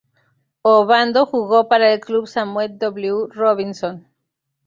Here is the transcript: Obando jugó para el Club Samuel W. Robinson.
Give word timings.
Obando 0.63 1.27
jugó 1.27 1.69
para 1.69 1.93
el 1.93 1.99
Club 1.99 2.27
Samuel 2.27 2.79
W. 2.79 3.27
Robinson. 3.35 4.07